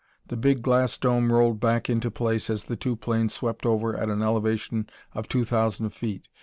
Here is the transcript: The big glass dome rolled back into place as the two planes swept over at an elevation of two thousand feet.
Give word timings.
The 0.29 0.35
big 0.35 0.63
glass 0.63 0.97
dome 0.97 1.31
rolled 1.31 1.59
back 1.59 1.87
into 1.87 2.09
place 2.09 2.49
as 2.49 2.65
the 2.65 2.75
two 2.75 2.95
planes 2.95 3.35
swept 3.35 3.67
over 3.67 3.95
at 3.95 4.09
an 4.09 4.23
elevation 4.23 4.89
of 5.13 5.29
two 5.29 5.45
thousand 5.45 5.91
feet. 5.91 6.27